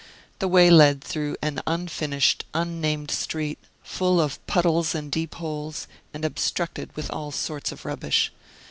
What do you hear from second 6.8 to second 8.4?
with all sorts of rubbish.